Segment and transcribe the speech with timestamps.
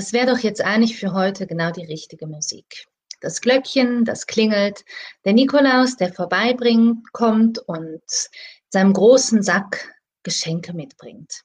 [0.00, 2.86] Das wäre doch jetzt eigentlich für heute genau die richtige Musik.
[3.20, 4.82] Das Glöckchen, das klingelt,
[5.26, 8.00] der Nikolaus, der vorbeibringt, kommt und
[8.70, 11.42] seinem großen Sack Geschenke mitbringt.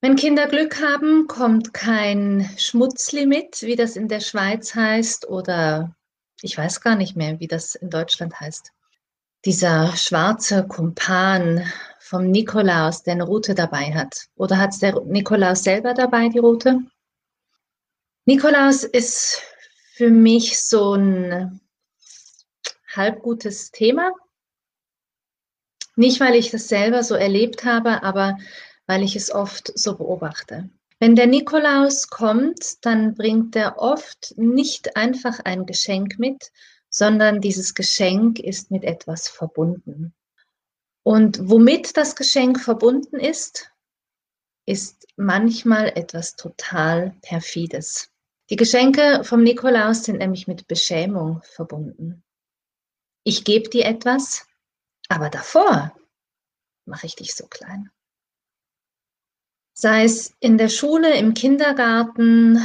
[0.00, 5.94] Wenn Kinder Glück haben, kommt kein Schmutzli mit, wie das in der Schweiz heißt, oder
[6.40, 8.72] ich weiß gar nicht mehr, wie das in Deutschland heißt.
[9.44, 11.64] Dieser schwarze Kumpan
[12.00, 14.26] vom Nikolaus, der eine Route dabei hat.
[14.34, 16.80] Oder hat es der Nikolaus selber dabei, die Route?
[18.24, 19.42] Nikolaus ist
[19.94, 21.60] für mich so ein
[22.94, 24.12] halbgutes Thema.
[25.96, 28.38] Nicht, weil ich das selber so erlebt habe, aber
[28.86, 30.70] weil ich es oft so beobachte.
[31.00, 36.52] Wenn der Nikolaus kommt, dann bringt er oft nicht einfach ein Geschenk mit,
[36.90, 40.14] sondern dieses Geschenk ist mit etwas verbunden.
[41.02, 43.72] Und womit das Geschenk verbunden ist,
[44.64, 48.11] ist manchmal etwas total perfides.
[48.52, 52.22] Die Geschenke vom Nikolaus sind nämlich mit Beschämung verbunden.
[53.24, 54.46] Ich gebe dir etwas,
[55.08, 55.96] aber davor
[56.84, 57.90] mache ich dich so klein.
[59.72, 62.60] Sei es in der Schule, im Kindergarten,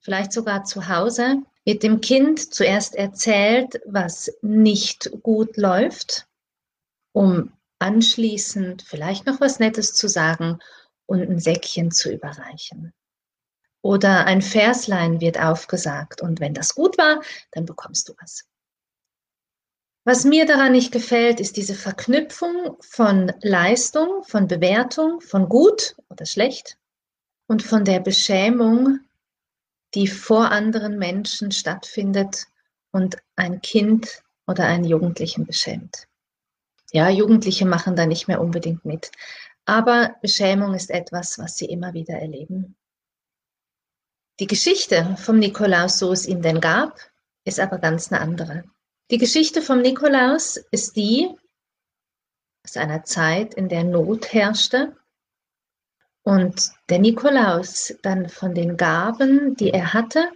[0.00, 6.28] vielleicht sogar zu Hause, wird dem Kind zuerst erzählt, was nicht gut läuft,
[7.12, 10.58] um anschließend vielleicht noch was Nettes zu sagen
[11.06, 12.92] und ein Säckchen zu überreichen.
[13.84, 18.46] Oder ein Verslein wird aufgesagt und wenn das gut war, dann bekommst du was.
[20.04, 26.24] Was mir daran nicht gefällt, ist diese Verknüpfung von Leistung, von Bewertung, von gut oder
[26.24, 26.78] schlecht
[27.46, 29.00] und von der Beschämung,
[29.92, 32.46] die vor anderen Menschen stattfindet
[32.90, 36.08] und ein Kind oder einen Jugendlichen beschämt.
[36.90, 39.12] Ja, Jugendliche machen da nicht mehr unbedingt mit,
[39.66, 42.76] aber Beschämung ist etwas, was sie immer wieder erleben.
[44.40, 46.98] Die Geschichte vom Nikolaus, so es ihn denn gab,
[47.44, 48.64] ist aber ganz eine andere.
[49.10, 51.30] Die Geschichte vom Nikolaus ist die
[52.64, 54.96] aus einer Zeit, in der Not herrschte
[56.22, 60.32] und der Nikolaus dann von den Gaben, die er hatte,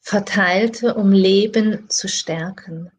[0.00, 2.92] verteilte, um Leben zu stärken.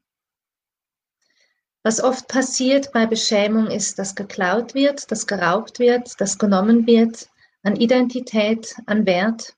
[1.81, 7.29] Was oft passiert bei Beschämung ist, dass geklaut wird, dass geraubt wird, dass genommen wird,
[7.65, 9.57] an Identität, an Wert,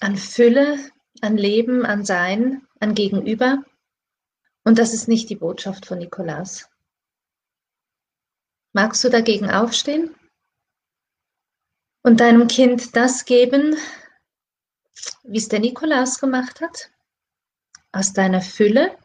[0.00, 0.90] an Fülle,
[1.20, 3.62] an Leben, an Sein, an Gegenüber.
[4.64, 6.68] Und das ist nicht die Botschaft von Nikolaus.
[8.72, 10.12] Magst du dagegen aufstehen
[12.02, 13.76] und deinem Kind das geben,
[15.22, 16.90] wie es der Nikolaus gemacht hat?
[17.92, 18.98] Aus deiner Fülle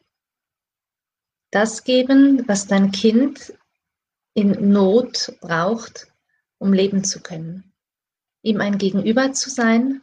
[1.52, 3.54] das geben, was dein Kind
[4.34, 6.08] in Not braucht,
[6.60, 7.74] um leben zu können.
[8.42, 10.02] Ihm ein Gegenüber zu sein,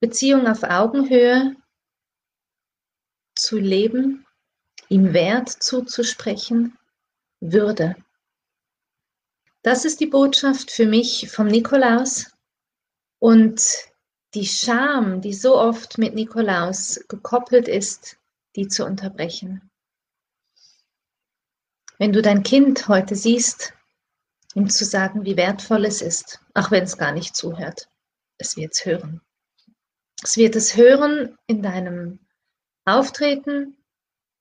[0.00, 1.56] Beziehung auf Augenhöhe
[3.36, 4.26] zu leben,
[4.88, 6.78] ihm Wert zuzusprechen,
[7.40, 7.96] Würde.
[9.62, 12.30] Das ist die Botschaft für mich vom Nikolaus
[13.18, 13.62] und
[14.34, 18.18] die Scham, die so oft mit Nikolaus gekoppelt ist,
[18.56, 19.70] die zu unterbrechen.
[21.98, 23.73] Wenn du dein Kind heute siehst,
[24.54, 27.88] ihm zu sagen, wie wertvoll es ist, auch wenn es gar nicht zuhört.
[28.38, 29.20] Es wird es hören.
[30.22, 32.20] Es wird es hören in deinem
[32.84, 33.76] Auftreten,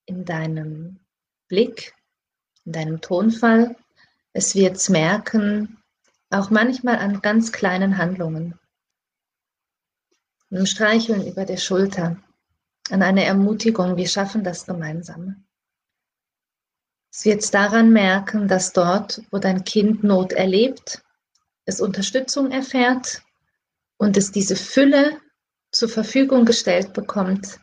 [0.06, 1.00] in deinem
[1.48, 1.94] Blick,
[2.66, 3.76] in deinem Tonfall.
[4.34, 5.78] Es wird es merken,
[6.30, 8.60] auch manchmal an ganz kleinen Handlungen.
[10.52, 12.18] Einem Streicheln über der Schulter,
[12.90, 15.46] an einer Ermutigung, wir schaffen das gemeinsam.
[17.16, 21.04] Es wird daran merken, dass dort, wo dein Kind Not erlebt,
[21.64, 23.22] es Unterstützung erfährt
[23.98, 25.22] und es diese Fülle
[25.72, 27.60] zur Verfügung gestellt bekommt,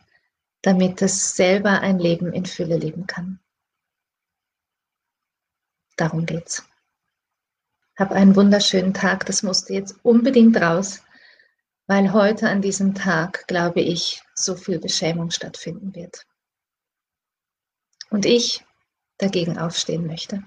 [0.61, 3.41] damit es selber ein Leben in Fülle leben kann.
[5.97, 6.63] Darum geht's.
[7.97, 9.25] Hab einen wunderschönen Tag.
[9.25, 11.03] Das musste jetzt unbedingt raus,
[11.87, 16.25] weil heute an diesem Tag, glaube ich, so viel Beschämung stattfinden wird.
[18.09, 18.63] Und ich
[19.21, 20.43] dagegen aufstehen möchte.